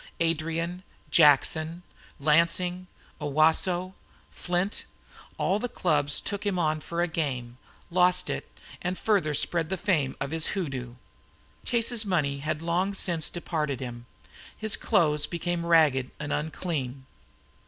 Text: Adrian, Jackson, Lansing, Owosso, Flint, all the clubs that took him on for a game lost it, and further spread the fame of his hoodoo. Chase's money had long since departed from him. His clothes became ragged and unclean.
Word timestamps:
Adrian, 0.19 0.81
Jackson, 1.11 1.83
Lansing, 2.19 2.87
Owosso, 3.21 3.93
Flint, 4.31 4.85
all 5.37 5.59
the 5.59 5.69
clubs 5.69 6.19
that 6.19 6.27
took 6.27 6.43
him 6.43 6.57
on 6.57 6.79
for 6.81 7.03
a 7.03 7.07
game 7.07 7.59
lost 7.91 8.27
it, 8.27 8.49
and 8.81 8.97
further 8.97 9.35
spread 9.35 9.69
the 9.69 9.77
fame 9.77 10.15
of 10.19 10.31
his 10.31 10.47
hoodoo. 10.57 10.95
Chase's 11.65 12.03
money 12.03 12.39
had 12.39 12.63
long 12.63 12.95
since 12.95 13.29
departed 13.29 13.77
from 13.77 13.85
him. 13.85 14.05
His 14.57 14.75
clothes 14.75 15.27
became 15.27 15.67
ragged 15.67 16.09
and 16.19 16.33
unclean. 16.33 17.05